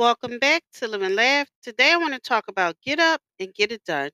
Welcome 0.00 0.38
back 0.38 0.62
to 0.76 0.88
Live 0.88 1.02
and 1.02 1.14
Laugh. 1.14 1.46
Today 1.62 1.92
I 1.92 1.98
want 1.98 2.14
to 2.14 2.20
talk 2.20 2.44
about 2.48 2.80
get 2.82 2.98
up 2.98 3.20
and 3.38 3.52
get 3.52 3.70
it 3.70 3.84
done. 3.84 4.08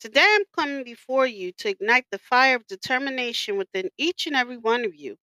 Today 0.00 0.26
I'm 0.26 0.42
coming 0.58 0.82
before 0.82 1.24
you 1.24 1.52
to 1.58 1.68
ignite 1.68 2.06
the 2.10 2.18
fire 2.18 2.56
of 2.56 2.66
determination 2.66 3.56
within 3.56 3.90
each 3.96 4.26
and 4.26 4.34
every 4.34 4.56
one 4.56 4.84
of 4.84 4.92
you. 4.92 5.14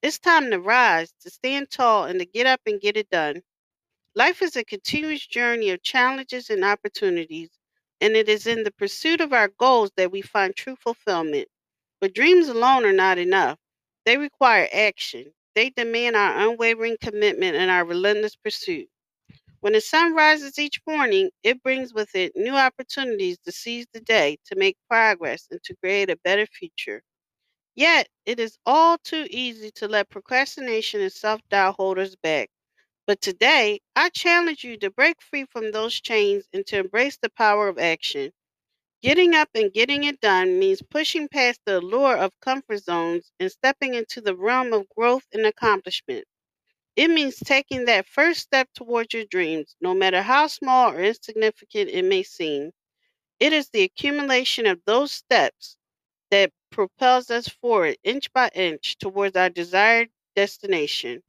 It's 0.00 0.18
time 0.18 0.50
to 0.50 0.58
rise, 0.58 1.12
to 1.20 1.28
stand 1.28 1.70
tall, 1.70 2.04
and 2.04 2.18
to 2.18 2.24
get 2.24 2.46
up 2.46 2.62
and 2.64 2.80
get 2.80 2.96
it 2.96 3.10
done. 3.10 3.42
Life 4.14 4.40
is 4.40 4.56
a 4.56 4.64
continuous 4.64 5.26
journey 5.26 5.68
of 5.68 5.82
challenges 5.82 6.48
and 6.48 6.64
opportunities, 6.64 7.50
and 8.00 8.16
it 8.16 8.30
is 8.30 8.46
in 8.46 8.62
the 8.62 8.72
pursuit 8.72 9.20
of 9.20 9.34
our 9.34 9.48
goals 9.58 9.90
that 9.98 10.12
we 10.12 10.22
find 10.22 10.56
true 10.56 10.76
fulfillment. 10.76 11.48
But 12.00 12.14
dreams 12.14 12.48
alone 12.48 12.86
are 12.86 12.92
not 12.94 13.18
enough, 13.18 13.58
they 14.06 14.16
require 14.16 14.66
action. 14.72 15.26
They 15.54 15.68
demand 15.68 16.16
our 16.16 16.48
unwavering 16.48 16.96
commitment 17.02 17.54
and 17.54 17.70
our 17.70 17.84
relentless 17.84 18.34
pursuit. 18.34 18.88
When 19.64 19.72
the 19.74 19.80
sun 19.80 20.14
rises 20.14 20.60
each 20.60 20.80
morning, 20.86 21.32
it 21.42 21.60
brings 21.60 21.92
with 21.92 22.14
it 22.14 22.36
new 22.36 22.54
opportunities 22.54 23.38
to 23.40 23.50
seize 23.50 23.88
the 23.92 24.00
day, 24.00 24.38
to 24.44 24.54
make 24.54 24.78
progress, 24.88 25.48
and 25.50 25.60
to 25.64 25.74
create 25.74 26.08
a 26.08 26.16
better 26.18 26.46
future. 26.46 27.02
Yet, 27.76 28.08
it 28.26 28.40
is 28.40 28.58
all 28.66 28.98
too 28.98 29.28
easy 29.30 29.70
to 29.72 29.88
let 29.88 30.10
procrastination 30.10 31.00
and 31.00 31.12
self 31.12 31.40
doubt 31.50 31.76
hold 31.76 31.98
us 32.00 32.16
back. 32.16 32.50
But 33.06 33.20
today, 33.20 33.80
I 33.96 34.10
challenge 34.10 34.64
you 34.64 34.76
to 34.78 34.90
break 34.90 35.22
free 35.22 35.46
from 35.46 35.72
those 35.72 36.00
chains 36.00 36.48
and 36.52 36.66
to 36.68 36.78
embrace 36.78 37.16
the 37.18 37.30
power 37.30 37.68
of 37.68 37.78
action. 37.78 38.32
Getting 39.02 39.34
up 39.34 39.50
and 39.54 39.72
getting 39.72 40.04
it 40.04 40.20
done 40.20 40.58
means 40.58 40.82
pushing 40.82 41.28
past 41.28 41.60
the 41.66 41.78
allure 41.78 42.16
of 42.16 42.40
comfort 42.40 42.78
zones 42.78 43.32
and 43.40 43.52
stepping 43.52 43.94
into 43.94 44.20
the 44.20 44.36
realm 44.36 44.72
of 44.72 44.88
growth 44.90 45.26
and 45.32 45.46
accomplishment. 45.46 46.26
It 46.96 47.08
means 47.08 47.36
taking 47.38 47.84
that 47.84 48.08
first 48.08 48.40
step 48.40 48.68
towards 48.74 49.14
your 49.14 49.24
dreams, 49.26 49.76
no 49.80 49.94
matter 49.94 50.22
how 50.22 50.48
small 50.48 50.90
or 50.90 51.00
insignificant 51.04 51.88
it 51.90 52.04
may 52.04 52.24
seem. 52.24 52.72
It 53.40 53.52
is 53.52 53.70
the 53.70 53.82
accumulation 53.82 54.66
of 54.66 54.82
those 54.86 55.12
steps 55.12 55.76
that 56.30 56.52
propels 56.70 57.30
us 57.30 57.48
forward 57.48 57.98
inch 58.04 58.32
by 58.32 58.50
inch 58.54 58.98
towards 58.98 59.36
our 59.36 59.50
desired 59.50 60.10
destination. 60.36 61.22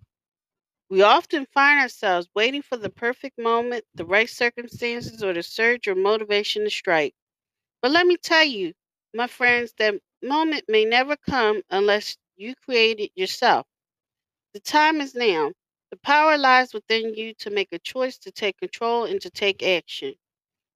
We 0.90 1.04
often 1.04 1.46
find 1.46 1.80
ourselves 1.80 2.28
waiting 2.34 2.64
for 2.64 2.76
the 2.78 2.90
perfect 2.90 3.38
moment, 3.38 3.86
the 3.94 4.04
right 4.04 4.28
circumstances, 4.28 5.22
or 5.24 5.32
the 5.32 5.44
surge 5.44 5.88
or 5.88 5.94
motivation 5.94 6.64
to 6.64 6.72
strike. 6.72 7.14
But 7.82 7.92
let 7.92 8.08
me 8.08 8.18
tell 8.18 8.44
you, 8.46 8.74
my 9.14 9.28
friends, 9.28 9.74
that 9.80 9.96
moment 10.22 10.66
may 10.70 10.86
never 10.86 11.18
come 11.18 11.64
unless 11.70 12.18
you 12.38 12.56
create 12.56 13.00
it 13.00 13.12
yourself. 13.16 13.68
The 14.54 14.60
time 14.62 15.02
is 15.02 15.16
now. 15.16 15.54
The 15.96 16.02
power 16.02 16.38
lies 16.38 16.74
within 16.74 17.16
you 17.16 17.34
to 17.36 17.50
make 17.50 17.72
a 17.72 17.80
choice 17.80 18.18
to 18.20 18.32
take 18.32 18.58
control 18.60 19.06
and 19.06 19.22
to 19.22 19.32
take 19.32 19.64
action. 19.64 20.16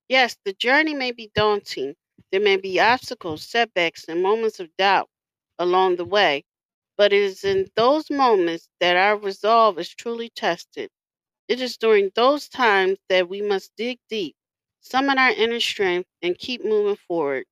Yes, 0.08 0.36
the 0.44 0.52
journey 0.52 0.94
may 0.94 1.12
be 1.12 1.30
daunting. 1.34 1.96
There 2.32 2.40
may 2.40 2.56
be 2.56 2.80
obstacles, 2.80 3.42
setbacks, 3.48 4.06
and 4.08 4.22
moments 4.22 4.60
of 4.60 4.76
doubt 4.76 5.10
along 5.58 5.96
the 5.96 6.04
way, 6.04 6.44
but 6.96 7.12
it 7.12 7.22
is 7.22 7.44
in 7.44 7.70
those 7.76 8.10
moments 8.10 8.70
that 8.80 8.96
our 8.96 9.16
resolve 9.16 9.78
is 9.78 9.90
truly 9.94 10.30
tested. 10.30 10.90
It 11.48 11.60
is 11.60 11.76
during 11.76 12.12
those 12.14 12.48
times 12.48 12.98
that 13.08 13.28
we 13.28 13.42
must 13.42 13.76
dig 13.76 14.00
deep, 14.08 14.36
summon 14.80 15.18
our 15.18 15.32
inner 15.32 15.60
strength, 15.60 16.08
and 16.22 16.38
keep 16.38 16.64
moving 16.64 16.96
forward. 16.96 17.46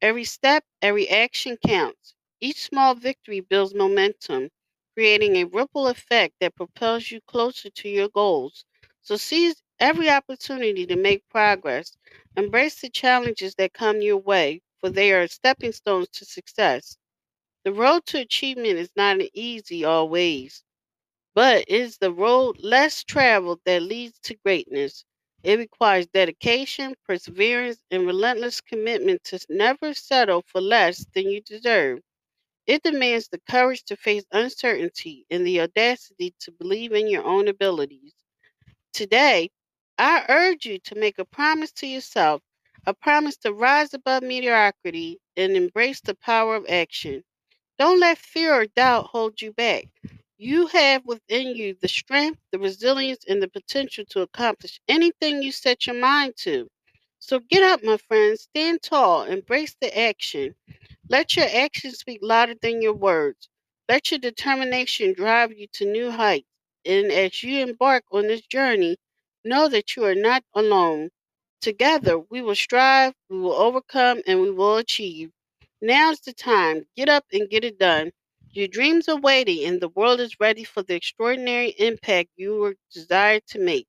Every 0.00 0.24
step, 0.24 0.64
every 0.82 1.08
action 1.08 1.58
counts. 1.58 2.14
Each 2.40 2.62
small 2.64 2.94
victory 2.94 3.40
builds 3.40 3.74
momentum, 3.74 4.50
creating 4.96 5.36
a 5.36 5.44
ripple 5.44 5.86
effect 5.88 6.34
that 6.40 6.56
propels 6.56 7.12
you 7.12 7.20
closer 7.20 7.70
to 7.70 7.88
your 7.88 8.08
goals. 8.08 8.64
So 9.02 9.16
seize 9.16 9.62
every 9.78 10.10
opportunity 10.10 10.86
to 10.86 10.96
make 10.96 11.28
progress. 11.28 11.96
Embrace 12.36 12.80
the 12.80 12.90
challenges 12.90 13.54
that 13.56 13.74
come 13.74 14.02
your 14.02 14.16
way, 14.18 14.62
for 14.80 14.90
they 14.90 15.12
are 15.12 15.28
stepping 15.28 15.72
stones 15.72 16.08
to 16.14 16.24
success. 16.24 16.96
The 17.64 17.72
road 17.74 18.06
to 18.06 18.20
achievement 18.20 18.78
is 18.78 18.90
not 18.96 19.20
easy 19.34 19.84
always, 19.84 20.64
but 21.34 21.58
it 21.58 21.68
is 21.68 21.98
the 21.98 22.12
road 22.12 22.58
less 22.58 23.04
traveled 23.04 23.60
that 23.64 23.82
leads 23.82 24.18
to 24.20 24.34
greatness. 24.44 25.04
It 25.44 25.58
requires 25.58 26.08
dedication, 26.08 26.96
perseverance, 27.04 27.78
and 27.92 28.06
relentless 28.06 28.60
commitment 28.60 29.22
to 29.26 29.38
never 29.48 29.94
settle 29.94 30.42
for 30.42 30.60
less 30.60 31.06
than 31.14 31.30
you 31.30 31.40
deserve. 31.42 32.00
It 32.66 32.82
demands 32.82 33.28
the 33.28 33.40
courage 33.50 33.84
to 33.84 33.96
face 33.96 34.24
uncertainty 34.32 35.26
and 35.30 35.46
the 35.46 35.60
audacity 35.60 36.34
to 36.40 36.52
believe 36.52 36.92
in 36.92 37.08
your 37.08 37.24
own 37.24 37.48
abilities. 37.48 38.14
Today, 38.92 39.50
I 39.98 40.24
urge 40.28 40.66
you 40.66 40.78
to 40.80 40.94
make 40.96 41.18
a 41.18 41.24
promise 41.24 41.72
to 41.74 41.86
yourself, 41.86 42.42
a 42.86 42.94
promise 42.94 43.36
to 43.38 43.52
rise 43.52 43.94
above 43.94 44.22
mediocrity 44.24 45.20
and 45.36 45.56
embrace 45.56 46.00
the 46.00 46.14
power 46.16 46.56
of 46.56 46.66
action. 46.68 47.22
Don't 47.78 48.00
let 48.00 48.18
fear 48.18 48.54
or 48.54 48.66
doubt 48.66 49.06
hold 49.06 49.40
you 49.42 49.52
back. 49.52 49.86
You 50.38 50.66
have 50.68 51.04
within 51.06 51.56
you 51.56 51.76
the 51.80 51.88
strength, 51.88 52.40
the 52.52 52.58
resilience, 52.58 53.24
and 53.28 53.42
the 53.42 53.48
potential 53.48 54.04
to 54.10 54.22
accomplish 54.22 54.80
anything 54.88 55.42
you 55.42 55.52
set 55.52 55.86
your 55.86 55.96
mind 55.96 56.34
to. 56.38 56.68
So 57.26 57.40
get 57.40 57.64
up, 57.64 57.82
my 57.82 57.96
friends, 57.96 58.42
stand 58.42 58.82
tall, 58.82 59.24
embrace 59.24 59.74
the 59.80 59.98
action. 59.98 60.54
Let 61.08 61.34
your 61.34 61.48
actions 61.52 61.98
speak 61.98 62.20
louder 62.22 62.54
than 62.54 62.80
your 62.80 62.92
words. 62.94 63.48
Let 63.88 64.12
your 64.12 64.20
determination 64.20 65.12
drive 65.12 65.52
you 65.52 65.66
to 65.72 65.90
new 65.90 66.12
heights. 66.12 66.46
And 66.84 67.10
as 67.10 67.42
you 67.42 67.66
embark 67.66 68.04
on 68.12 68.28
this 68.28 68.42
journey, 68.42 68.96
know 69.44 69.68
that 69.68 69.96
you 69.96 70.04
are 70.04 70.14
not 70.14 70.44
alone. 70.54 71.10
Together, 71.60 72.16
we 72.20 72.42
will 72.42 72.54
strive, 72.54 73.12
we 73.28 73.40
will 73.40 73.54
overcome, 73.54 74.22
and 74.28 74.40
we 74.40 74.52
will 74.52 74.76
achieve. 74.76 75.32
Now's 75.82 76.20
the 76.20 76.32
time. 76.32 76.86
Get 76.96 77.08
up 77.08 77.24
and 77.32 77.50
get 77.50 77.64
it 77.64 77.76
done. 77.76 78.12
Your 78.52 78.68
dreams 78.68 79.08
are 79.08 79.18
waiting, 79.20 79.64
and 79.64 79.80
the 79.80 79.88
world 79.88 80.20
is 80.20 80.38
ready 80.38 80.62
for 80.62 80.84
the 80.84 80.94
extraordinary 80.94 81.70
impact 81.70 82.30
you 82.36 82.54
were 82.54 82.76
desired 82.92 83.42
to 83.48 83.58
make. 83.58 83.88